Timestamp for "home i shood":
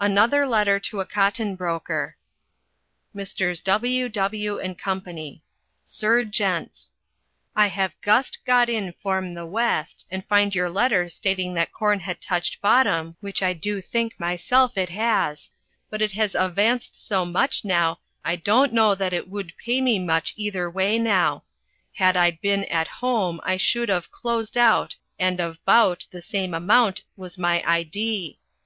22.88-23.90